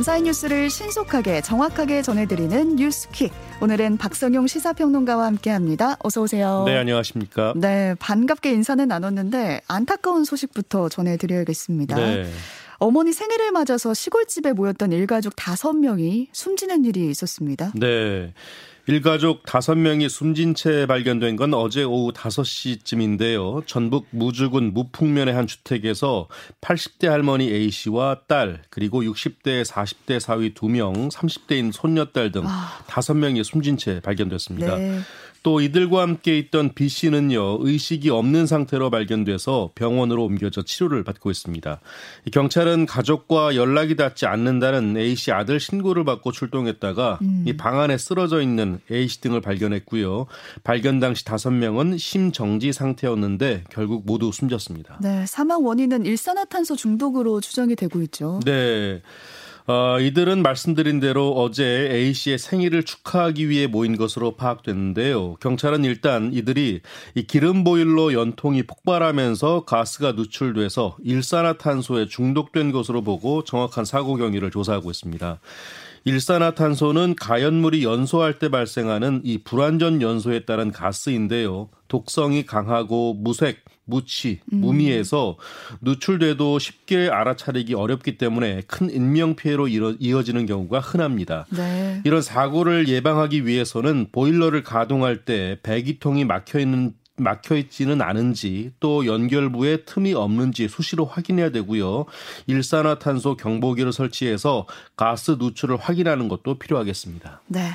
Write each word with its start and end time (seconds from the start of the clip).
감사의 0.00 0.22
뉴스를 0.22 0.70
신속하게 0.70 1.42
정확하게 1.42 2.00
전해드리는 2.00 2.76
뉴스퀵. 2.76 3.30
오늘은 3.60 3.98
박성용 3.98 4.46
시사평론가와 4.46 5.26
함께합니다. 5.26 5.98
어서 6.02 6.22
오세요. 6.22 6.62
네, 6.64 6.78
안녕하십니까. 6.78 7.52
네, 7.54 7.94
반갑게 7.98 8.50
인사는 8.50 8.88
나눴는데 8.88 9.60
안타까운 9.68 10.24
소식부터 10.24 10.88
전해드려야겠습니다. 10.88 11.96
네. 11.96 12.30
어머니 12.78 13.12
생일을 13.12 13.52
맞아서 13.52 13.92
시골집에 13.92 14.54
모였던 14.54 14.92
일가족 14.92 15.36
다섯 15.36 15.74
명이 15.74 16.28
숨지는 16.32 16.86
일이 16.86 17.10
있었습니다. 17.10 17.72
네. 17.74 18.32
일가족 18.90 19.44
5명이 19.44 20.08
숨진 20.08 20.56
채 20.56 20.84
발견된 20.84 21.36
건 21.36 21.54
어제 21.54 21.84
오후 21.84 22.10
5시쯤인데요. 22.10 23.64
전북 23.64 24.08
무주군 24.10 24.74
무풍면의 24.74 25.32
한 25.32 25.46
주택에서 25.46 26.26
80대 26.60 27.06
할머니 27.06 27.52
A씨와 27.52 28.22
딸, 28.26 28.62
그리고 28.68 29.02
60대, 29.02 29.64
40대 29.64 30.18
사위 30.18 30.54
2명, 30.54 31.08
30대인 31.12 31.70
손녀딸 31.70 32.32
등 32.32 32.42
아. 32.44 32.82
5명이 32.88 33.44
숨진 33.44 33.76
채 33.76 34.00
발견됐습니다. 34.00 34.76
네. 34.76 34.98
또 35.42 35.60
이들과 35.60 36.02
함께 36.02 36.38
있던 36.38 36.74
B 36.74 36.88
씨는요 36.88 37.58
의식이 37.60 38.10
없는 38.10 38.46
상태로 38.46 38.90
발견돼서 38.90 39.70
병원으로 39.74 40.24
옮겨져 40.24 40.62
치료를 40.62 41.04
받고 41.04 41.30
있습니다. 41.30 41.80
경찰은 42.32 42.86
가족과 42.86 43.56
연락이 43.56 43.96
닿지 43.96 44.26
않는다는 44.26 44.96
A 44.96 45.14
씨 45.14 45.32
아들 45.32 45.58
신고를 45.58 46.04
받고 46.04 46.32
출동했다가 46.32 47.18
음. 47.22 47.44
이방 47.46 47.80
안에 47.80 47.96
쓰러져 47.96 48.42
있는 48.42 48.80
A 48.90 49.08
씨 49.08 49.20
등을 49.20 49.40
발견했고요. 49.40 50.26
발견 50.62 51.00
당시 51.00 51.24
다섯 51.24 51.50
명은 51.50 51.98
심정지 51.98 52.72
상태였는데 52.72 53.64
결국 53.70 54.04
모두 54.04 54.32
숨졌습니다. 54.32 54.98
네, 55.00 55.24
사망 55.26 55.64
원인은 55.64 56.04
일산화탄소 56.04 56.76
중독으로 56.76 57.40
추정이 57.40 57.76
되고 57.76 58.02
있죠. 58.02 58.40
네. 58.44 59.00
어, 59.70 60.00
이들은 60.00 60.42
말씀드린 60.42 60.98
대로 60.98 61.30
어제 61.30 61.88
A 61.92 62.12
씨의 62.12 62.38
생일을 62.38 62.82
축하하기 62.82 63.48
위해 63.48 63.68
모인 63.68 63.96
것으로 63.96 64.34
파악됐는데요. 64.34 65.36
경찰은 65.36 65.84
일단 65.84 66.32
이들이 66.32 66.80
이 67.14 67.22
기름 67.22 67.62
보일러 67.62 68.12
연통이 68.12 68.64
폭발하면서 68.64 69.66
가스가 69.66 70.12
누출돼서 70.12 70.96
일산화탄소에 71.04 72.08
중독된 72.08 72.72
것으로 72.72 73.02
보고 73.02 73.44
정확한 73.44 73.84
사고 73.84 74.16
경위를 74.16 74.50
조사하고 74.50 74.90
있습니다. 74.90 75.38
일산화탄소는 76.02 77.14
가연물이 77.14 77.84
연소할 77.84 78.40
때 78.40 78.48
발생하는 78.48 79.20
이 79.22 79.38
불완전 79.38 80.02
연소에 80.02 80.46
따른 80.46 80.72
가스인데요. 80.72 81.68
독성이 81.86 82.44
강하고 82.44 83.14
무색, 83.14 83.58
무치, 83.90 84.40
음. 84.52 84.60
무미에서 84.60 85.36
누출돼도 85.80 86.58
쉽게 86.58 87.10
알아차리기 87.10 87.74
어렵기 87.74 88.16
때문에 88.16 88.62
큰 88.66 88.88
인명 88.88 89.34
피해로 89.34 89.68
이어지는 89.68 90.46
경우가 90.46 90.80
흔합니다. 90.80 91.46
네. 91.50 92.00
이런 92.04 92.22
사고를 92.22 92.88
예방하기 92.88 93.44
위해서는 93.46 94.06
보일러를 94.12 94.62
가동할 94.62 95.24
때 95.24 95.58
배기통이 95.62 96.24
막혀 96.24 96.60
있는 96.60 96.94
막혀 97.20 97.56
있지는 97.56 98.00
않은지 98.00 98.72
또 98.80 99.06
연결부에 99.06 99.84
틈이 99.84 100.14
없는지 100.14 100.68
수시로 100.68 101.04
확인해야 101.04 101.50
되고요. 101.50 102.06
일산화탄소 102.46 103.36
경보기를 103.36 103.92
설치해서 103.92 104.66
가스 104.96 105.36
누출을 105.38 105.76
확인하는 105.76 106.28
것도 106.28 106.58
필요하겠습니다. 106.58 107.42
네. 107.46 107.72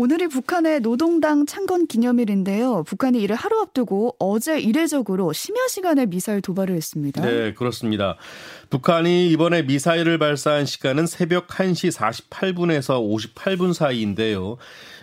오늘이 0.00 0.28
북한의 0.28 0.80
노동당 0.80 1.44
창건 1.44 1.86
기념일인데요. 1.86 2.84
북한이 2.84 3.20
이를 3.20 3.36
하루 3.36 3.60
앞두고 3.60 4.16
어제 4.18 4.58
이례적으로 4.58 5.34
심야 5.34 5.68
시간에 5.68 6.06
미사일 6.06 6.40
도발을 6.40 6.74
했습니다. 6.74 7.20
네, 7.20 7.52
그렇습니다. 7.52 8.16
북한이 8.70 9.28
이번에 9.30 9.60
미사일을 9.60 10.18
발사한 10.18 10.64
시간은 10.64 11.06
새벽 11.06 11.48
1시 11.48 11.94
48분에서 11.94 13.34
58분 13.34 13.74
사이인데요. 13.74 14.56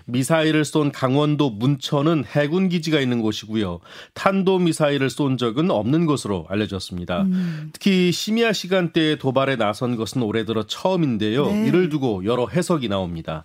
미사일을 0.06 0.66
쏜 0.66 0.92
강원도 0.92 1.52
문천은 1.52 2.24
해군 2.26 2.70
기지가 2.70 3.00
있는 3.00 3.22
곳이고요. 3.22 3.82
탄도 4.16 4.58
미사일을 4.60 5.10
쏜 5.12 5.38
적은 5.38 5.70
없는 5.70 6.06
것으로 6.06 6.48
알려졌습니다. 6.50 7.24
음. 7.24 7.70
특히 7.74 8.12
심야 8.12 8.54
시간대에 8.54 9.18
도발에 9.18 9.58
나선 9.58 9.96
것은 9.96 10.24
올해 10.24 10.46
들어 10.46 10.66
처음인데요. 10.66 11.46
네. 11.48 11.68
이를 11.68 11.90
두고 11.90 12.26
여러 12.26 12.48
해석이 12.48 12.88
나옵니다. 12.88 13.44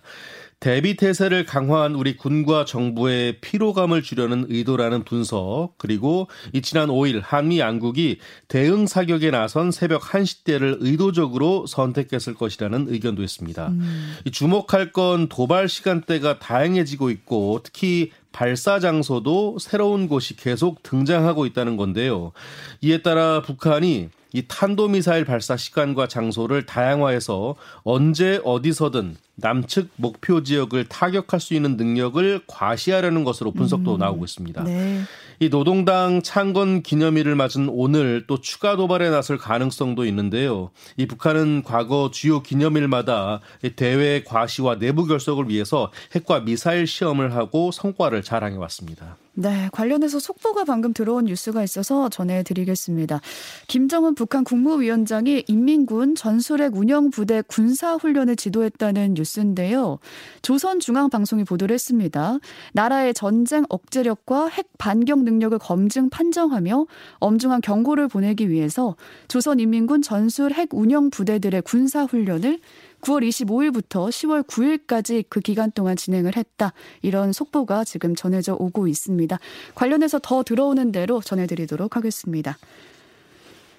대비 0.59 0.95
태세를 0.95 1.45
강화한 1.45 1.95
우리 1.95 2.15
군과 2.15 2.65
정부의 2.65 3.39
피로감을 3.41 4.01
주려는 4.01 4.45
의도라는 4.49 5.03
분석, 5.03 5.73
그리고 5.77 6.27
이 6.53 6.61
지난 6.61 6.87
5일 6.87 7.21
한미 7.23 7.59
양국이 7.59 8.19
대응 8.47 8.87
사격에 8.87 9.31
나선 9.31 9.71
새벽 9.71 10.01
1시 10.03 10.43
때를 10.43 10.77
의도적으로 10.79 11.65
선택했을 11.67 12.33
것이라는 12.33 12.87
의견도 12.89 13.23
있습니다. 13.23 13.67
음. 13.67 14.15
주목할 14.31 14.91
건 14.91 15.27
도발 15.27 15.67
시간대가 15.67 16.39
다양해지고 16.39 17.09
있고 17.09 17.59
특히 17.63 18.11
발사 18.31 18.79
장소도 18.79 19.59
새로운 19.59 20.07
곳이 20.07 20.35
계속 20.35 20.81
등장하고 20.83 21.45
있다는 21.45 21.77
건데요. 21.77 22.31
이에 22.81 23.01
따라 23.01 23.41
북한이 23.41 24.09
이 24.33 24.43
탄도미사일 24.47 25.25
발사 25.25 25.55
시간과 25.55 26.07
장소를 26.07 26.65
다양화해서 26.65 27.55
언제 27.83 28.41
어디서든 28.43 29.15
남측 29.35 29.89
목표 29.95 30.43
지역을 30.43 30.89
타격할 30.89 31.39
수 31.39 31.53
있는 31.53 31.77
능력을 31.77 32.41
과시하려는 32.47 33.23
것으로 33.23 33.51
분석도 33.51 33.95
음. 33.95 33.99
나오고 33.99 34.25
있습니다. 34.25 34.63
네. 34.63 35.01
이 35.39 35.49
노동당 35.49 36.21
창건 36.21 36.83
기념일을 36.83 37.35
맞은 37.35 37.69
오늘 37.69 38.25
또 38.27 38.39
추가 38.39 38.75
도발에 38.75 39.09
나설 39.09 39.37
가능성도 39.37 40.05
있는데요. 40.05 40.71
이 40.97 41.05
북한은 41.05 41.63
과거 41.63 42.11
주요 42.11 42.41
기념일마다 42.41 43.41
대외 43.75 44.23
과시와 44.23 44.79
내부 44.79 45.05
결속을 45.05 45.49
위해서 45.49 45.91
핵과 46.15 46.41
미사일 46.41 46.87
시험을 46.87 47.35
하고 47.35 47.71
성과를 47.71 48.23
자랑해 48.23 48.57
왔습니다. 48.57 49.17
네, 49.35 49.67
관련해서 49.71 50.19
속보가 50.19 50.63
방금 50.63 50.93
들어온 50.93 51.25
뉴스가 51.25 51.63
있어서 51.63 52.07
전해드리겠습니다. 52.09 53.19
김정은 53.67 54.13
북한 54.13 54.43
국무위원장이 54.43 55.45
인민군 55.47 56.13
전술핵 56.13 56.75
운영부대 56.75 57.41
군사훈련을 57.47 58.35
지도했다는 58.35 59.15
뉴스인데요. 59.15 59.97
조선중앙방송이 60.43 61.45
보도를 61.45 61.73
했습니다. 61.73 62.37
나라의 62.73 63.15
전쟁 63.15 63.65
억제력과 63.69 64.49
핵 64.49 64.67
반경 64.77 65.22
능력을 65.23 65.57
검증 65.59 66.09
판정하며 66.09 66.85
엄중한 67.19 67.61
경고를 67.61 68.07
보내기 68.07 68.49
위해서 68.49 68.95
조선인민군 69.27 70.01
전술 70.01 70.53
핵 70.53 70.69
운영 70.73 71.09
부대들의 71.09 71.61
군사 71.63 72.03
훈련을 72.03 72.59
9월 73.01 73.27
25일부터 73.27 74.09
10월 74.09 74.47
9일까지 74.47 75.25
그 75.29 75.39
기간 75.41 75.71
동안 75.71 75.95
진행을 75.95 76.37
했다. 76.37 76.73
이런 77.01 77.33
속보가 77.33 77.83
지금 77.83 78.15
전해져 78.15 78.55
오고 78.57 78.87
있습니다. 78.87 79.37
관련해서 79.75 80.19
더 80.21 80.43
들어오는 80.43 80.91
대로 80.91 81.21
전해드리도록 81.21 81.95
하겠습니다. 81.97 82.57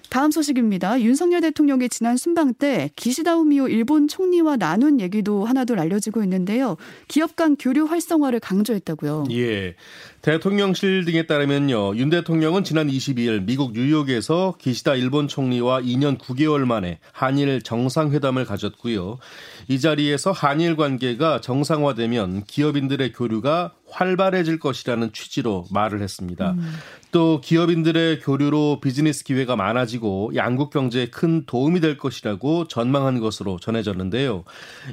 다음 0.09 0.31
소식입니다. 0.31 1.01
윤석열 1.01 1.41
대통령이 1.41 1.89
지난 1.89 2.17
순방 2.17 2.53
때 2.53 2.89
기시다 2.95 3.35
우미오 3.35 3.67
일본 3.67 4.07
총리와 4.07 4.57
나눈 4.57 4.99
얘기도 4.99 5.45
하나둘 5.45 5.79
알려지고 5.79 6.23
있는데요. 6.23 6.77
기업 7.07 7.35
간 7.35 7.55
교류 7.55 7.85
활성화를 7.85 8.39
강조했다고요. 8.39 9.25
예. 9.31 9.75
대통령실 10.21 11.05
등에 11.05 11.27
따르면요. 11.27 11.95
윤 11.97 12.09
대통령은 12.09 12.63
지난 12.63 12.87
22일 12.87 13.45
미국 13.45 13.73
뉴욕에서 13.73 14.55
기시다 14.59 14.95
일본 14.95 15.27
총리와 15.27 15.81
2년 15.81 16.17
9개월 16.17 16.65
만에 16.65 16.99
한일 17.11 17.61
정상회담을 17.61 18.45
가졌고요. 18.45 19.19
이 19.67 19.79
자리에서 19.79 20.31
한일 20.31 20.75
관계가 20.75 21.41
정상화되면 21.41 22.45
기업인들의 22.45 23.13
교류가 23.13 23.73
활발해질 23.95 24.59
것이라는 24.59 25.13
취지로 25.13 25.65
말을 25.71 26.01
했습니다. 26.01 26.51
음. 26.51 26.73
또 27.11 27.39
기업인들의 27.39 28.19
교류로 28.19 28.81
비즈니스 28.81 29.23
기회가 29.23 29.55
많아지고 29.55 30.33
양국 30.35 30.69
경제에 30.69 31.07
큰 31.07 31.45
도움이 31.45 31.79
될 31.79 31.97
것이라고 31.97 32.67
전망한 32.67 33.21
것으로 33.21 33.57
전해졌는데요. 33.57 34.43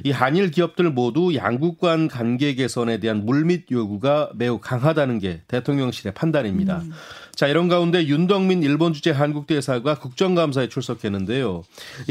이 0.05 0.11
한일 0.11 0.51
기업들 0.51 0.89
모두 0.89 1.35
양국 1.35 1.81
간 1.81 2.07
관계 2.07 2.55
개선에 2.55 3.01
대한 3.01 3.25
물밑 3.25 3.71
요구가 3.71 4.31
매우 4.35 4.59
강하다는 4.59 5.19
게 5.19 5.41
대통령실의 5.49 6.13
판단입니다. 6.13 6.77
음. 6.77 6.91
자, 7.43 7.49
이런 7.49 7.67
가운데 7.67 8.07
윤덕민 8.07 8.63
일본 8.63 8.93
주재 8.93 9.11
한국 9.11 9.47
대사가 9.47 9.95
국정감사에 9.95 10.69
출석했는데요. 10.69 11.63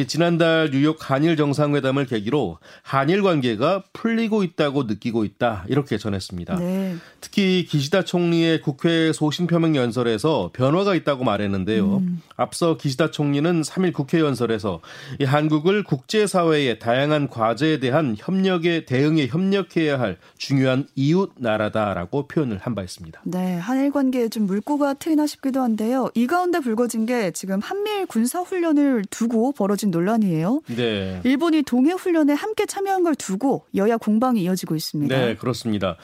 지난달 0.06 0.68
뉴욕 0.70 0.98
한일 1.10 1.38
정상회담을 1.38 2.04
계기로 2.04 2.58
한일 2.82 3.22
관계가 3.22 3.84
풀리고 3.94 4.42
있다고 4.44 4.82
느끼고 4.82 5.24
있다. 5.24 5.64
이렇게 5.68 5.96
전했습니다. 5.96 6.56
네. 6.56 6.96
특히 7.22 7.64
기시다 7.66 8.02
총리의 8.04 8.60
국회 8.60 9.10
소신 9.14 9.46
표명 9.46 9.74
연설에서 9.74 10.50
변화가 10.52 10.94
있다고 10.96 11.24
말했는데요. 11.24 11.96
음. 11.96 12.20
앞서 12.36 12.76
기시다 12.76 13.10
총리는 13.10 13.62
3일 13.62 13.94
국회 13.94 14.20
연설에서 14.20 14.80
이 15.18 15.24
한국을 15.24 15.82
국제 15.82 16.26
사회의 16.26 16.78
다양한 16.78 17.28
과제에 17.28 17.80
대한 17.80 18.16
협력에 18.18 18.84
대응에 18.84 19.28
협력해야 19.28 19.98
할 19.98 20.18
중요한 20.36 20.86
이웃 20.94 21.32
나라다라고 21.38 22.28
표현을 22.28 22.58
한 22.58 22.74
바 22.74 22.82
있습니다. 22.82 23.20
네, 23.24 23.56
한일 23.56 23.92
관계에 23.92 24.28
좀 24.28 24.44
물꼬가 24.44 24.92
트인 24.94 25.21
아니나 25.22 25.26
싶기도 25.26 25.62
한데요. 25.62 26.10
이 26.14 26.26
가운데 26.26 26.60
불거진 26.60 27.06
게 27.06 27.30
지금 27.30 27.60
한미일 27.60 28.06
군사 28.06 28.40
훈련을 28.40 29.04
두고 29.10 29.52
벌어진 29.52 29.90
논란이에요. 29.90 30.62
네. 30.76 31.20
일본이 31.24 31.62
동해 31.62 31.92
훈련에 31.92 32.32
함께 32.34 32.66
참여한 32.66 33.02
걸 33.02 33.14
두고 33.14 33.64
여야 33.74 33.96
공방이 33.96 34.42
이어지고 34.42 34.74
있습니다. 34.74 35.16
네, 35.16 35.34
그렇습니다. 35.36 35.96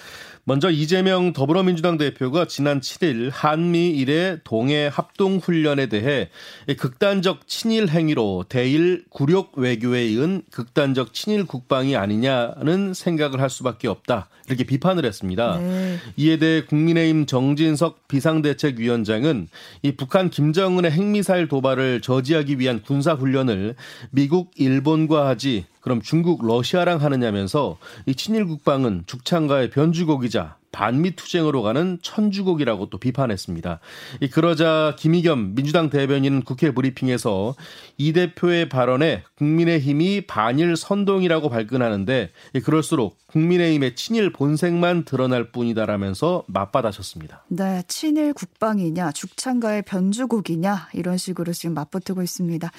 먼저 0.49 0.71
이재명 0.71 1.35
더불어민주당 1.35 1.99
대표가 1.99 2.47
지난 2.47 2.81
7일 2.81 3.29
한미 3.31 3.91
일의 3.91 4.39
동해 4.45 4.89
합동 4.91 5.37
훈련에 5.37 5.91
대해 5.91 6.31
극단적 6.79 7.47
친일 7.47 7.91
행위로 7.91 8.47
대일 8.49 9.05
굴욕 9.11 9.59
외교에 9.59 10.07
이은 10.07 10.41
극단적 10.51 11.13
친일 11.13 11.45
국방이 11.45 11.97
아니냐는 11.97 12.95
생각을 12.95 13.43
할 13.43 13.51
수밖에 13.51 13.89
없다. 13.89 14.31
이렇게 14.47 14.65
비판을 14.65 15.05
했습니다. 15.05 15.59
네. 15.59 15.99
이에 16.17 16.39
대해 16.39 16.65
국민의힘 16.65 17.27
정진석 17.27 18.09
비상대책위원장은 18.09 19.49
이 19.83 19.93
북한 19.93 20.31
김정은의 20.31 20.91
핵미사일 20.91 21.49
도발을 21.49 22.01
저지하기 22.01 22.59
위한 22.59 22.81
군사 22.81 23.13
훈련을 23.13 23.75
미국, 24.11 24.53
일본과 24.57 25.29
하지 25.29 25.67
그럼 25.81 26.01
중국, 26.03 26.47
러시아랑 26.47 27.03
하느냐면서 27.03 27.79
이 28.07 28.15
친일 28.15 28.47
국방은 28.47 29.05
죽창가의 29.07 29.71
변주곡이자 29.71 30.57
반미 30.71 31.17
투쟁으로 31.17 31.63
가는 31.63 31.99
천주곡이라고 32.03 32.91
또 32.91 32.99
비판했습니다. 32.99 33.81
이 34.21 34.29
그러자 34.29 34.95
김의겸 34.99 35.55
민주당 35.55 35.89
대변인은 35.91 36.43
국회 36.43 36.73
브리핑에서 36.73 37.55
이 37.97 38.13
대표의 38.13 38.69
발언에 38.69 39.25
국민의힘이 39.37 40.27
반일 40.27 40.77
선동이라고 40.77 41.49
발끈하는데 41.49 42.31
그럴수록 42.63 43.17
국민의힘의 43.29 43.97
친일 43.97 44.31
본색만 44.33 45.05
드러날 45.05 45.51
뿐이다라면서 45.51 46.45
맞받아쳤습니다. 46.47 47.45
네, 47.49 47.83
친일 47.89 48.35
국방이냐 48.35 49.13
죽창가의 49.13 49.83
변주곡이냐 49.83 50.91
이런 50.93 51.17
식으로 51.17 51.53
지금 51.53 51.75
맞붙고 51.75 52.23
있습니다. 52.23 52.71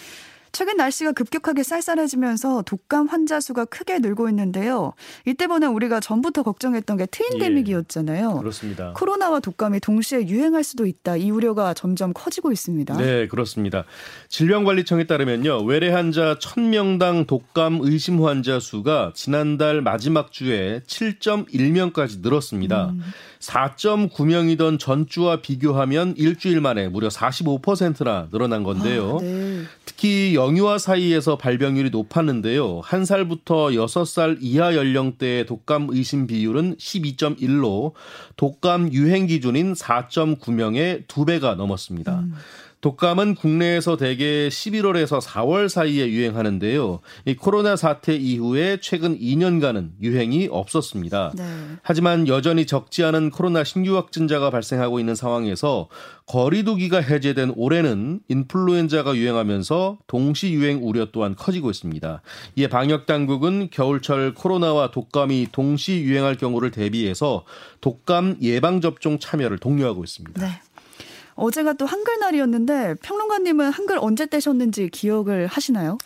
최근 0.51 0.77
날씨가 0.77 1.11
급격하게 1.11 1.63
쌀쌀해지면서 1.63 2.63
독감 2.63 3.07
환자 3.07 3.39
수가 3.39 3.65
크게 3.65 3.99
늘고 3.99 4.29
있는데요. 4.29 4.93
이때보다 5.25 5.69
우리가 5.69 5.99
전부터 5.99 6.43
걱정했던 6.43 6.97
게 6.97 7.05
트윈데믹이었잖아요. 7.05 8.33
예, 8.35 8.39
그렇습니다. 8.39 8.93
코로나와 8.95 9.39
독감이 9.39 9.79
동시에 9.79 10.27
유행할 10.27 10.63
수도 10.63 10.85
있다. 10.85 11.17
이 11.17 11.31
우려가 11.31 11.73
점점 11.73 12.13
커지고 12.13 12.51
있습니다. 12.51 12.97
네, 12.97 13.27
그렇습니다. 13.27 13.85
질병관리청에 14.29 15.05
따르면요. 15.05 15.63
외래 15.63 15.89
환자 15.89 16.35
1000명당 16.35 17.27
독감 17.27 17.79
의심 17.81 18.23
환자 18.25 18.59
수가 18.59 19.13
지난달 19.15 19.81
마지막 19.81 20.31
주에 20.31 20.81
7.1명까지 20.87 22.21
늘었습니다. 22.21 22.89
음. 22.89 23.01
4.9명이던 23.39 24.79
전주와 24.79 25.41
비교하면 25.41 26.13
일주일 26.17 26.61
만에 26.61 26.89
무려 26.89 27.07
45%나 27.07 28.27
늘어난 28.31 28.63
건데요. 28.63 29.17
아, 29.19 29.23
네. 29.23 29.63
특히 29.85 30.35
영유아 30.39 30.77
사이에서 30.77 31.37
발병률이 31.37 31.89
높았는데요. 31.89 32.79
한 32.81 33.03
살부터 33.03 33.71
6살 33.71 34.37
이하 34.39 34.73
연령대의 34.73 35.45
독감 35.45 35.89
의심 35.91 36.27
비율은 36.27 36.77
12.1로 36.77 37.91
독감 38.37 38.93
유행 38.93 39.27
기준인 39.27 39.73
4.9명의 39.73 41.07
2배가 41.07 41.55
넘었습니다. 41.55 42.19
음. 42.19 42.33
독감은 42.81 43.35
국내에서 43.35 43.97
대개 43.97 44.47
11월에서 44.47 45.21
4월 45.21 45.67
사이에 45.67 46.07
유행하는데요. 46.07 46.99
이 47.25 47.35
코로나 47.35 47.75
사태 47.75 48.15
이후에 48.15 48.77
최근 48.81 49.19
2년간은 49.19 49.91
유행이 50.01 50.47
없었습니다. 50.49 51.33
네. 51.35 51.43
하지만 51.81 52.27
여전히 52.29 52.65
적지 52.65 53.03
않은 53.03 53.31
코로나 53.31 53.65
신규 53.65 53.97
확진자가 53.97 54.49
발생하고 54.49 54.99
있는 54.99 55.13
상황에서 55.13 55.89
거리두기가 56.25 57.01
해제된 57.01 57.53
올해는 57.57 58.21
인플루엔자가 58.29 59.15
유행하면서 59.15 59.97
동시 60.07 60.53
유행 60.53 60.79
우려 60.81 61.07
또한 61.11 61.35
커지고 61.35 61.71
있습니다. 61.71 62.21
이에 62.55 62.67
방역 62.67 63.05
당국은 63.07 63.69
겨울철 63.71 64.35
코로나와 64.35 64.91
독감이 64.91 65.47
동시 65.51 66.01
유행할 66.01 66.37
경우를 66.37 66.71
대비해서 66.71 67.43
독감 67.81 68.37
예방 68.41 68.79
접종 68.79 69.19
참여를 69.19 69.57
독려하고 69.57 70.03
있습니다. 70.03 70.45
네. 70.45 70.61
어제가 71.39 71.73
또 71.73 71.85
한글날이었는데 71.85 72.95
평론가님은 73.01 73.71
한글 73.71 73.97
언제 73.99 74.25
떼셨는지 74.25 74.89
기억을 74.89 75.47
하시나요? 75.47 75.97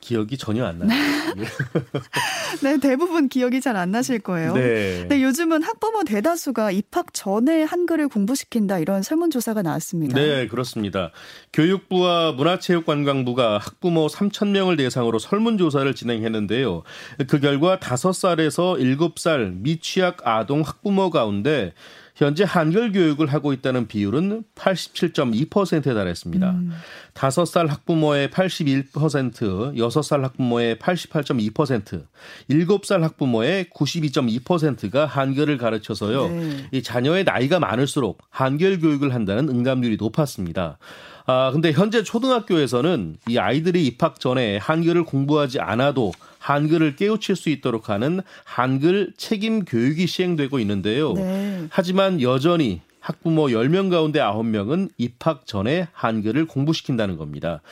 기억이 0.00 0.38
전혀 0.38 0.64
안 0.64 0.78
나요. 0.78 0.88
네, 2.62 2.78
대부분 2.78 3.28
기억이 3.28 3.60
잘 3.60 3.76
안 3.76 3.90
나실 3.90 4.20
거예요. 4.20 4.54
네. 4.54 5.06
네. 5.08 5.22
요즘은 5.22 5.64
학부모 5.64 6.04
대다수가 6.04 6.70
입학 6.70 7.12
전에 7.12 7.64
한글을 7.64 8.08
공부시킨다 8.08 8.78
이런 8.78 9.02
설문조사가 9.02 9.62
나왔습니다. 9.62 10.14
네, 10.14 10.46
그렇습니다. 10.46 11.10
교육부와 11.52 12.32
문화체육관광부가 12.32 13.58
학부모 13.58 14.06
3천 14.06 14.48
명을 14.48 14.76
대상으로 14.76 15.18
설문조사를 15.18 15.92
진행했는데요. 15.94 16.84
그 17.28 17.40
결과 17.40 17.78
5살에서 17.78 18.78
7살 18.80 19.56
미취학 19.60 20.18
아동 20.26 20.62
학부모 20.62 21.10
가운데 21.10 21.74
현재 22.16 22.44
한글 22.48 22.92
교육을 22.92 23.26
하고 23.26 23.52
있다는 23.52 23.88
비율은 23.88 24.44
87.2%에 24.54 25.92
달했습니다. 25.94 26.50
음. 26.50 26.72
5살 27.12 27.68
학부모의 27.68 28.28
81%, 28.28 28.90
6살 28.90 30.22
학부모의 30.22 30.76
88.2%, 30.76 32.04
7살 32.48 33.00
학부모의 33.02 33.66
92.2%가 33.66 35.04
한글을 35.04 35.58
가르쳐서요. 35.58 36.28
네. 36.28 36.66
이 36.72 36.82
자녀의 36.82 37.24
나이가 37.24 37.60
많을수록 37.60 38.22
한글 38.30 38.80
교육을 38.80 39.12
한다는 39.12 39.50
응답률이 39.50 39.98
높았습니다. 39.98 40.78
아, 41.26 41.50
근데 41.52 41.72
현재 41.72 42.02
초등학교에서는 42.02 43.16
이 43.28 43.36
아이들이 43.36 43.84
입학 43.84 44.20
전에 44.20 44.56
한글을 44.56 45.04
공부하지 45.04 45.60
않아도 45.60 46.12
한글을 46.46 46.94
깨우칠 46.94 47.34
수 47.34 47.48
있도록 47.48 47.88
하는 47.88 48.20
한글 48.44 49.12
책임 49.16 49.64
교육이 49.64 50.06
시행되고 50.06 50.60
있는데요. 50.60 51.12
네. 51.14 51.66
하지만 51.70 52.22
여전히 52.22 52.82
학부모 53.00 53.46
10명 53.46 53.90
가운데 53.90 54.20
9명은 54.20 54.90
입학 54.96 55.46
전에 55.46 55.88
한글을 55.92 56.46
공부시킨다는 56.46 57.16
겁니다. 57.16 57.62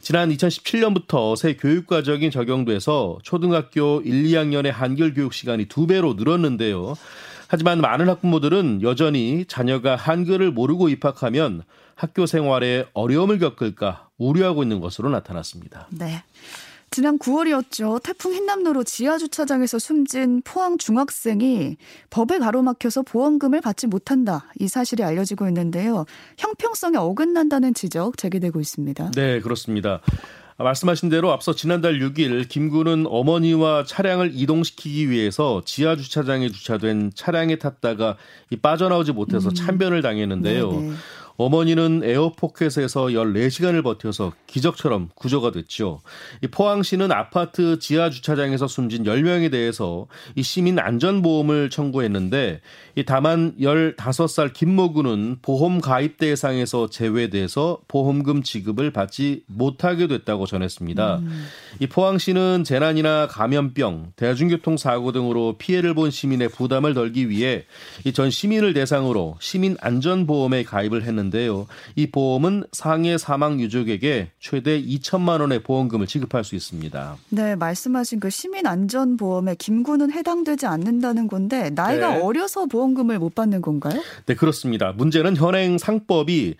지난 0.00 0.30
2017년부터 0.30 1.36
새 1.36 1.56
교육과정이 1.56 2.30
적용돼서 2.30 3.18
초등학교 3.22 4.00
1, 4.00 4.24
2학년의 4.24 4.70
한글 4.70 5.12
교육 5.12 5.34
시간이 5.34 5.66
두 5.66 5.86
배로 5.86 6.14
늘었는데요. 6.14 6.94
하지만 7.48 7.82
많은 7.82 8.08
학부모들은 8.08 8.80
여전히 8.80 9.44
자녀가 9.46 9.94
한글을 9.94 10.52
모르고 10.52 10.88
입학하면 10.88 11.64
학교 11.96 12.24
생활에 12.24 12.86
어려움을 12.94 13.38
겪을까 13.38 14.08
우려하고 14.16 14.62
있는 14.62 14.80
것으로 14.80 15.10
나타났습니다. 15.10 15.88
네. 15.90 16.22
지난 16.92 17.18
9월이었죠. 17.18 18.02
태풍 18.02 18.34
흰남노로 18.34 18.84
지하 18.84 19.16
주차장에서 19.16 19.78
숨진 19.78 20.42
포항 20.44 20.76
중학생이 20.76 21.78
법에 22.10 22.38
가로막혀서 22.38 23.02
보험금을 23.02 23.62
받지 23.62 23.86
못한다. 23.86 24.44
이 24.60 24.68
사실이 24.68 25.02
알려지고 25.02 25.48
있는데요. 25.48 26.04
형평성에 26.36 26.98
어긋난다는 26.98 27.72
지적 27.72 28.18
제기되고 28.18 28.60
있습니다. 28.60 29.12
네, 29.12 29.40
그렇습니다. 29.40 30.02
말씀하신 30.58 31.08
대로 31.08 31.32
앞서 31.32 31.54
지난달 31.54 31.98
6일 31.98 32.46
김군은 32.46 33.06
어머니와 33.08 33.84
차량을 33.84 34.32
이동시키기 34.34 35.08
위해서 35.08 35.62
지하 35.64 35.96
주차장에 35.96 36.50
주차된 36.50 37.12
차량에 37.14 37.56
탔다가 37.56 38.18
빠져나오지 38.60 39.12
못해서 39.12 39.48
음. 39.48 39.54
참변을 39.54 40.02
당했는데요. 40.02 40.70
네네. 40.70 40.92
어머니는 41.44 42.02
에어포켓에서 42.04 43.06
14시간을 43.06 43.82
버텨서 43.82 44.32
기적처럼 44.46 45.10
구조가 45.14 45.50
됐죠. 45.50 46.00
이 46.42 46.46
포항시는 46.46 47.10
아파트 47.10 47.78
지하 47.78 48.10
주차장에서 48.10 48.68
숨진 48.68 49.04
10명에 49.04 49.50
대해서 49.50 50.06
이 50.36 50.42
시민 50.42 50.78
안전보험을 50.78 51.70
청구했는데 51.70 52.60
이 52.94 53.04
다만 53.04 53.54
15살 53.58 54.52
김모구는 54.52 55.38
보험 55.42 55.80
가입 55.80 56.18
대상에서 56.18 56.90
제외돼서 56.90 57.78
보험금 57.88 58.42
지급을 58.42 58.92
받지 58.92 59.42
못하게 59.46 60.06
됐다고 60.06 60.46
전했습니다. 60.46 61.16
음. 61.16 61.46
이 61.80 61.86
포항시는 61.86 62.64
재난이나 62.64 63.26
감염병, 63.28 64.12
대중교통 64.16 64.76
사고 64.76 65.12
등으로 65.12 65.56
피해를 65.58 65.94
본 65.94 66.10
시민의 66.10 66.50
부담을 66.50 66.94
덜기 66.94 67.28
위해 67.28 67.64
이전 68.04 68.30
시민을 68.30 68.74
대상으로 68.74 69.36
시민 69.40 69.76
안전보험에 69.80 70.62
가입을 70.64 71.02
했는데 71.04 71.31
있는데요. 71.32 71.66
이 71.96 72.10
보험은 72.10 72.64
상해 72.72 73.18
사망 73.18 73.58
유족에게 73.58 74.28
최대 74.38 74.80
2천만 74.80 75.40
원의 75.40 75.62
보험금을 75.62 76.06
지급할 76.06 76.44
수 76.44 76.54
있습니다. 76.54 77.16
네, 77.30 77.56
말씀하신 77.56 78.20
그 78.20 78.30
시민 78.30 78.66
안전 78.66 79.16
보험에 79.16 79.54
김구는 79.56 80.12
해당되지 80.12 80.66
않는다는 80.66 81.26
건데 81.26 81.70
나이가 81.70 82.14
네. 82.14 82.20
어려서 82.20 82.66
보험금을 82.66 83.18
못 83.18 83.34
받는 83.34 83.62
건가요? 83.62 84.00
네, 84.26 84.34
그렇습니다. 84.34 84.92
문제는 84.92 85.36
현행 85.36 85.78
상법이 85.78 86.56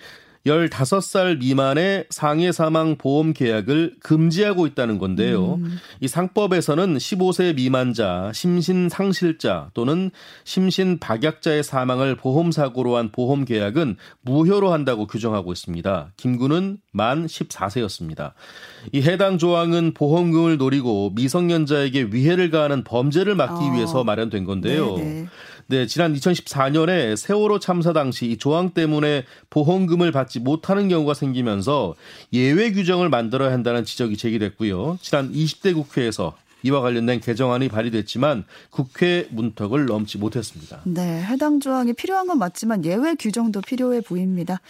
15살 0.46 1.38
미만의 1.38 2.06
상해 2.10 2.50
사망 2.50 2.96
보험 2.96 3.32
계약을 3.32 3.96
금지하고 4.00 4.66
있다는 4.66 4.98
건데요. 4.98 5.54
음. 5.54 5.78
이 6.00 6.08
상법에서는 6.08 6.96
15세 6.96 7.54
미만자, 7.54 8.32
심신 8.34 8.88
상실자 8.88 9.70
또는 9.74 10.10
심신 10.44 10.98
박약자의 10.98 11.62
사망을 11.62 12.16
보험 12.16 12.50
사고로 12.50 12.96
한 12.96 13.12
보험 13.12 13.44
계약은 13.44 13.96
무효로 14.22 14.72
한다고 14.72 15.06
규정하고 15.06 15.52
있습니다. 15.52 16.12
김구는 16.16 16.78
만 16.92 17.26
14세였습니다. 17.26 18.32
이 18.92 19.00
해당 19.02 19.38
조항은 19.38 19.94
보험금을 19.94 20.58
노리고 20.58 21.12
미성년자에게 21.14 22.08
위해를 22.10 22.50
가하는 22.50 22.82
범죄를 22.82 23.36
막기 23.36 23.64
어. 23.64 23.72
위해서 23.74 24.02
마련된 24.02 24.44
건데요. 24.44 24.96
네네. 24.96 25.26
네, 25.66 25.86
지난 25.86 26.14
2014년에 26.14 27.16
세월호 27.16 27.58
참사 27.58 27.92
당시 27.92 28.26
이 28.26 28.36
조항 28.36 28.70
때문에 28.70 29.24
보험금을 29.50 30.12
받지 30.12 30.40
못하는 30.40 30.88
경우가 30.88 31.14
생기면서 31.14 31.94
예외 32.32 32.72
규정을 32.72 33.08
만들어야 33.08 33.52
한다는 33.52 33.84
지적이 33.84 34.16
제기됐고요. 34.16 34.98
지난 35.00 35.32
20대 35.32 35.74
국회에서 35.74 36.34
이와 36.64 36.80
관련된 36.80 37.20
개정안이 37.20 37.68
발의됐지만 37.68 38.44
국회 38.70 39.26
문턱을 39.30 39.86
넘지 39.86 40.18
못했습니다. 40.18 40.80
네, 40.84 41.22
해당 41.24 41.60
조항이 41.60 41.92
필요한 41.92 42.26
건 42.26 42.38
맞지만 42.38 42.84
예외 42.84 43.14
규정도 43.14 43.60
필요해 43.60 44.02
보입니다. 44.02 44.60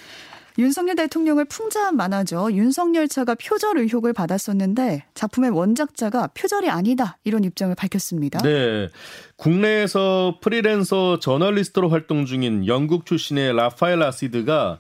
윤석열 0.59 0.97
대통령을 0.97 1.45
풍자한 1.47 1.97
만화죠. 1.97 2.53
윤석열차가 2.53 3.35
표절 3.37 3.79
의혹을 3.79 4.13
받았었는데 4.13 5.05
작품의 5.15 5.51
원작자가 5.51 6.29
표절이 6.29 6.69
아니다 6.69 7.19
이런 7.25 7.45
입장을 7.45 7.75
밝혔습니다. 7.75 8.41
네. 8.41 8.89
국내에서 9.37 10.39
프리랜서 10.41 11.19
저널리스트로 11.19 11.89
활동 11.89 12.27
중인 12.27 12.67
영국 12.67 13.07
출신의 13.07 13.55
라파엘 13.55 14.03
아시드가 14.03 14.79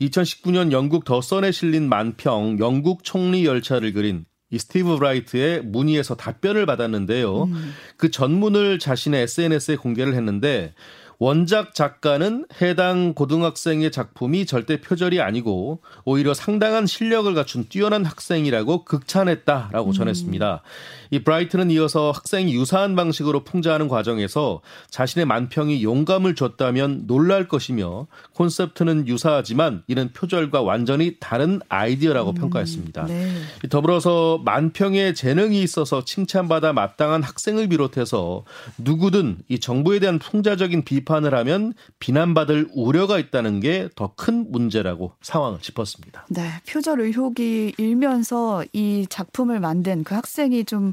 2019년 0.00 0.72
영국 0.72 1.04
더선에 1.04 1.52
실린 1.52 1.88
만평 1.88 2.58
영국 2.58 3.04
총리 3.04 3.46
열차를 3.46 3.92
그린 3.92 4.24
이 4.50 4.58
스티브 4.58 4.98
브라이트에 4.98 5.62
문의해서 5.62 6.14
답변을 6.14 6.66
받았는데요. 6.66 7.44
음. 7.44 7.72
그 7.96 8.10
전문을 8.10 8.78
자신의 8.78 9.22
SNS에 9.22 9.76
공개를 9.76 10.14
했는데 10.14 10.74
원작 11.18 11.74
작가는 11.74 12.46
해당 12.60 13.14
고등학생의 13.14 13.92
작품이 13.92 14.46
절대 14.46 14.80
표절이 14.80 15.20
아니고 15.20 15.80
오히려 16.04 16.34
상당한 16.34 16.86
실력을 16.86 17.32
갖춘 17.34 17.66
뛰어난 17.68 18.04
학생이라고 18.04 18.84
극찬했다라고 18.84 19.90
음. 19.90 19.92
전했습니다. 19.92 20.62
이 21.10 21.20
브라이트는 21.20 21.70
이어서 21.70 22.10
학생이 22.10 22.54
유사한 22.54 22.96
방식으로 22.96 23.44
풍자하는 23.44 23.88
과정에서 23.88 24.60
자신의 24.90 25.26
만평이 25.26 25.84
영감을 25.84 26.34
줬다면 26.34 27.06
놀랄 27.06 27.46
것이며 27.46 28.06
콘셉트는 28.32 29.06
유사하지만 29.06 29.84
이는 29.86 30.12
표절과 30.12 30.62
완전히 30.62 31.16
다른 31.20 31.60
아이디어라고 31.68 32.30
음. 32.30 32.34
평가했습니다. 32.34 33.06
네. 33.06 33.32
더불어서 33.70 34.40
만평의 34.44 35.14
재능이 35.14 35.62
있어서 35.62 36.04
칭찬받아 36.04 36.72
마땅한 36.72 37.22
학생을 37.22 37.68
비롯해서 37.68 38.44
누구든 38.78 39.38
이 39.48 39.60
정부에 39.60 40.00
대한 40.00 40.18
풍자적인 40.18 40.84
비판 40.84 41.03
을 41.24 41.34
하면 41.34 41.74
비난받을 41.98 42.68
우려가 42.74 43.18
있다는 43.18 43.60
게 43.60 43.88
더 43.96 44.12
큰 44.16 44.50
문제라고 44.50 45.12
상황을 45.22 45.60
짚었습니다. 45.60 46.26
네, 46.30 46.50
표절 46.68 47.00
의혹이 47.00 47.74
일면서 47.78 48.64
이 48.72 49.06
작품을 49.08 49.60
만든 49.60 50.04
그 50.04 50.14
학생이 50.14 50.64
좀 50.64 50.92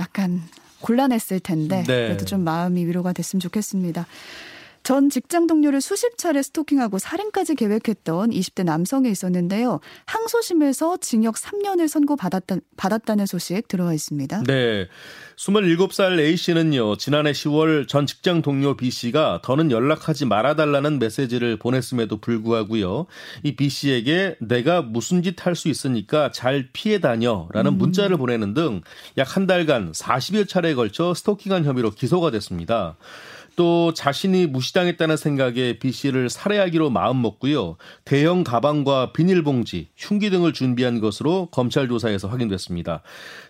약간 0.00 0.42
곤란했을 0.80 1.40
텐데 1.40 1.82
네. 1.86 2.06
그래도 2.06 2.24
좀 2.24 2.42
마음이 2.44 2.84
위로가 2.86 3.12
됐으면 3.12 3.40
좋겠습니다. 3.40 4.06
전 4.88 5.10
직장 5.10 5.46
동료를 5.46 5.82
수십 5.82 6.16
차례 6.16 6.40
스토킹하고 6.40 6.98
살인까지 6.98 7.56
계획했던 7.56 8.30
20대 8.30 8.64
남성이 8.64 9.10
있었는데요. 9.10 9.80
항소심에서 10.06 10.96
징역 10.96 11.34
3년을 11.34 11.88
선고받았다, 11.88 12.56
받았다는 12.78 13.26
소식 13.26 13.68
들어와 13.68 13.92
있습니다. 13.92 14.44
네. 14.46 14.88
27살 15.36 16.18
A씨는요, 16.18 16.96
지난해 16.96 17.32
10월 17.32 17.86
전 17.86 18.06
직장 18.06 18.40
동료 18.40 18.78
B씨가 18.78 19.42
더는 19.44 19.70
연락하지 19.70 20.24
말아달라는 20.24 20.98
메시지를 20.98 21.58
보냈음에도 21.58 22.16
불구하고요. 22.22 23.06
이 23.42 23.56
B씨에게 23.56 24.38
내가 24.40 24.80
무슨 24.80 25.22
짓 25.22 25.44
할 25.44 25.54
수 25.54 25.68
있으니까 25.68 26.32
잘 26.32 26.70
피해 26.72 26.98
다녀 26.98 27.46
라는 27.52 27.72
음. 27.74 27.78
문자를 27.78 28.16
보내는 28.16 28.54
등 28.54 28.80
약 29.18 29.36
한 29.36 29.46
달간 29.46 29.92
40여 29.92 30.48
차례에 30.48 30.72
걸쳐 30.74 31.12
스토킹한 31.12 31.66
혐의로 31.66 31.90
기소가 31.90 32.30
됐습니다. 32.30 32.96
또 33.58 33.92
자신이 33.92 34.46
무시당했다는 34.46 35.16
생각에 35.16 35.80
B 35.80 35.90
씨를 35.90 36.30
살해하기로 36.30 36.90
마음먹고요. 36.90 37.76
대형 38.04 38.44
가방과 38.44 39.12
비닐봉지, 39.12 39.88
흉기 39.96 40.30
등을 40.30 40.52
준비한 40.52 41.00
것으로 41.00 41.48
검찰 41.50 41.88
조사에서 41.88 42.28
확인됐습니다. 42.28 43.02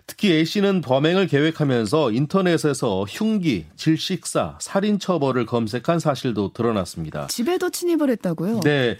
특히 0.07 0.31
A 0.31 0.45
씨는 0.45 0.81
범행을 0.81 1.27
계획하면서 1.27 2.11
인터넷에서 2.11 3.03
흉기, 3.07 3.67
질식사, 3.75 4.57
살인 4.59 4.97
처벌을 4.97 5.45
검색한 5.45 5.99
사실도 5.99 6.53
드러났습니다. 6.53 7.27
집에도 7.27 7.69
침입을 7.69 8.09
했다고요? 8.09 8.61
네. 8.61 8.97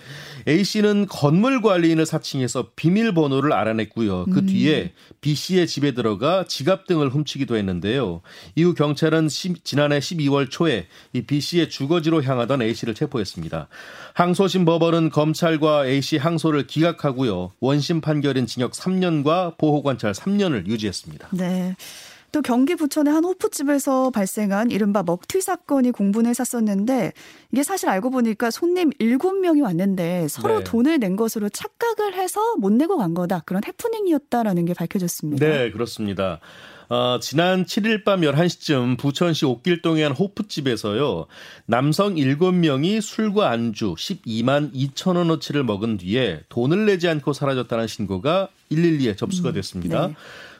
A 0.47 0.63
씨는 0.63 1.07
건물 1.07 1.63
관리인을 1.63 2.05
사칭해서 2.05 2.73
비밀번호를 2.75 3.51
알아냈고요. 3.51 4.25
그 4.25 4.41
음. 4.41 4.45
뒤에 4.45 4.93
B 5.21 5.33
씨의 5.33 5.65
집에 5.65 5.95
들어가 5.95 6.45
지갑 6.47 6.85
등을 6.85 7.09
훔치기도 7.09 7.57
했는데요. 7.57 8.21
이후 8.55 8.75
경찰은 8.75 9.27
지난해 9.63 9.97
12월 9.97 10.51
초에 10.51 10.85
이 11.13 11.21
B 11.21 11.41
씨의 11.41 11.69
주거지로 11.69 12.23
향하던 12.23 12.61
A 12.61 12.73
씨를 12.73 12.93
체포했습니다. 12.93 13.67
항소심 14.13 14.65
법원은 14.65 15.09
검찰과 15.09 15.87
A 15.87 16.01
씨 16.01 16.17
항소를 16.17 16.67
기각하고요. 16.67 17.51
원심 17.59 18.01
판결인 18.01 18.45
징역 18.45 18.71
3년과 18.71 19.57
보호 19.57 19.83
관찰 19.83 20.13
3년을 20.13 20.67
유지했습니다. 20.67 21.29
네. 21.31 21.75
또 22.31 22.41
경기 22.41 22.75
부천의 22.75 23.11
한 23.11 23.23
호프집에서 23.23 24.11
발생한 24.11 24.71
이른바 24.71 25.03
먹튀 25.03 25.41
사건이 25.41 25.91
공분을 25.91 26.33
샀었는데 26.35 27.13
이게 27.51 27.63
사실 27.63 27.89
알고 27.89 28.11
보니까 28.11 28.51
손님 28.51 28.91
7명이 28.91 29.63
왔는데 29.63 30.27
서로 30.27 30.59
네. 30.59 30.63
돈을 30.63 30.99
낸 30.99 31.15
것으로 31.15 31.49
착각을 31.49 32.13
해서 32.13 32.55
못 32.57 32.71
내고 32.71 32.97
간 32.97 33.13
거다. 33.13 33.41
그런 33.45 33.63
해프닝이었다라는 33.65 34.65
게 34.65 34.73
밝혀졌습니다. 34.73 35.45
네, 35.45 35.71
그렇습니다. 35.71 36.39
어, 36.89 37.19
지난 37.21 37.65
7일 37.65 38.03
밤 38.03 38.21
11시쯤 38.21 38.97
부천시 38.97 39.45
옥길동의 39.45 40.03
한 40.03 40.11
호프집에서요. 40.11 41.27
남성 41.67 42.15
7명이 42.15 42.99
술과 42.99 43.51
안주 43.51 43.93
12만 43.93 44.73
2천 44.73 45.15
원어치를 45.15 45.63
먹은 45.63 45.97
뒤에 45.97 46.41
돈을 46.49 46.87
내지 46.87 47.07
않고 47.07 47.33
사라졌다는 47.33 47.85
신고가 47.85 48.49
112에 48.71 49.15
접수가 49.15 49.49
음, 49.49 49.53
됐습니다. 49.53 50.07
음, 50.07 50.09
네. 50.09 50.15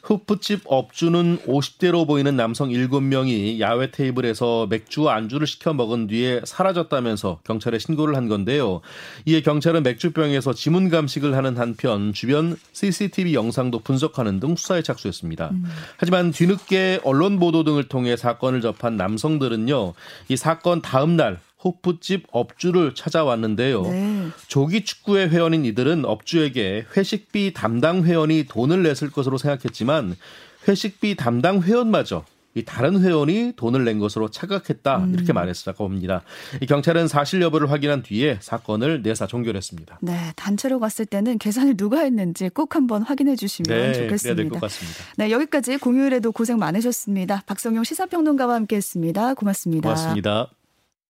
후프집 0.10 0.62
업주는 0.66 1.38
50대로 1.46 2.08
보이는 2.08 2.36
남성 2.36 2.70
7명이 2.70 3.60
야외 3.60 3.92
테이블에서 3.92 4.66
맥주와 4.68 5.14
안주를 5.14 5.46
시켜 5.46 5.72
먹은 5.72 6.08
뒤에 6.08 6.42
사라졌다면서 6.46 7.42
경찰에 7.44 7.78
신고를 7.78 8.16
한 8.16 8.28
건데요. 8.28 8.82
이에 9.28 9.42
경찰은 9.42 9.84
맥주병에서 9.84 10.54
지문 10.54 10.90
감식을 10.90 11.36
하는 11.36 11.58
한편 11.58 12.12
주변 12.12 12.58
CCTV 12.72 13.36
영상도 13.36 13.82
분석하는 13.82 14.40
등 14.40 14.56
수사에 14.56 14.82
착수했습니다. 14.82 15.50
음. 15.52 15.66
하지만 15.98 16.32
뒤늦게 16.32 17.02
언론 17.04 17.38
보도 17.38 17.64
등을 17.64 17.84
통해 17.84 18.18
사건을 18.18 18.62
접한 18.62 18.98
남성들은요. 18.98 19.94
이 20.30 20.36
사건 20.36 20.82
다음 20.82 21.18
날 21.18 21.40
호프집 21.64 22.28
업주를 22.32 22.96
찾아왔는데요. 22.96 23.82
네. 23.84 24.28
조기 24.48 24.86
축구회 24.86 25.28
회원인 25.28 25.66
이들은 25.66 26.06
업주에게 26.06 26.86
회식비 26.96 27.54
담당 27.54 28.04
회원이 28.04 28.46
돈을 28.48 28.84
냈을 28.84 29.10
것으로 29.10 29.38
생각했지만 29.38 30.16
회식비 30.68 31.16
담당 31.16 31.62
회원마저 31.62 32.24
이 32.56 32.66
다른 32.66 33.02
회원이 33.02 33.54
돈을 33.56 33.86
낸 33.86 34.00
것으로 34.00 34.30
착각했다 34.32 34.98
음. 34.98 35.14
이렇게 35.14 35.34
말했다고 35.34 35.86
합니다. 35.86 36.24
이 36.62 36.66
경찰은 36.66 37.08
사실 37.08 37.42
여부를 37.42 37.70
확인한 37.70 38.02
뒤에 38.02 38.40
사건을 38.42 39.04
내사 39.04 39.28
종결했습니다. 39.28 40.00
네, 40.02 40.34
단체로 40.36 40.80
갔을 40.80 41.06
때는 41.06 41.38
계산을 41.38 41.78
누가 41.78 42.00
했는지 42.00 42.50
꼭 42.50 42.76
한번 42.76 43.04
확인해 43.04 43.36
주시면 43.36 43.78
네, 43.78 43.94
좋겠습니다. 43.94 44.36
될것 44.36 44.62
같습니다. 44.62 45.00
네, 45.18 45.30
여기까지 45.30 45.78
공휴일에도 45.78 46.32
고생 46.32 46.58
많으셨습니다. 46.58 47.44
박성용 47.46 47.84
시사평론가와 47.84 48.56
함께했습니다. 48.56 49.36
고맙습니다. 49.36 49.90
고맙습니다. 49.90 50.59